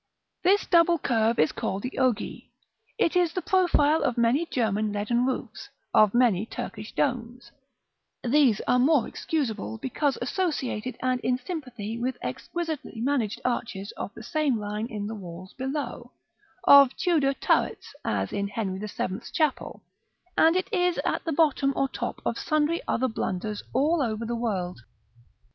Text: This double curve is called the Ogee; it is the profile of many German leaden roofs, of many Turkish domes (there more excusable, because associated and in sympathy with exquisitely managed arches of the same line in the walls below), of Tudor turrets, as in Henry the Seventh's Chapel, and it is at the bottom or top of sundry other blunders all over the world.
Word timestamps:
This 0.41 0.65
double 0.65 0.97
curve 0.97 1.37
is 1.37 1.51
called 1.51 1.83
the 1.83 1.95
Ogee; 1.99 2.49
it 2.97 3.15
is 3.15 3.33
the 3.33 3.41
profile 3.43 4.01
of 4.01 4.17
many 4.17 4.47
German 4.47 4.91
leaden 4.91 5.27
roofs, 5.27 5.69
of 5.93 6.15
many 6.15 6.43
Turkish 6.43 6.91
domes 6.95 7.51
(there 8.23 8.55
more 8.79 9.07
excusable, 9.07 9.77
because 9.77 10.17
associated 10.19 10.97
and 11.03 11.19
in 11.19 11.37
sympathy 11.37 11.99
with 11.99 12.17
exquisitely 12.23 12.99
managed 12.99 13.41
arches 13.45 13.91
of 13.91 14.11
the 14.15 14.23
same 14.23 14.57
line 14.59 14.87
in 14.87 15.05
the 15.05 15.13
walls 15.13 15.53
below), 15.53 16.13
of 16.63 16.97
Tudor 16.97 17.35
turrets, 17.35 17.93
as 18.03 18.33
in 18.33 18.47
Henry 18.47 18.79
the 18.79 18.87
Seventh's 18.87 19.29
Chapel, 19.29 19.83
and 20.35 20.55
it 20.55 20.67
is 20.73 20.99
at 21.05 21.23
the 21.25 21.31
bottom 21.31 21.73
or 21.75 21.87
top 21.87 22.23
of 22.25 22.39
sundry 22.39 22.81
other 22.87 23.07
blunders 23.07 23.61
all 23.71 24.01
over 24.01 24.25
the 24.25 24.35
world. 24.35 24.79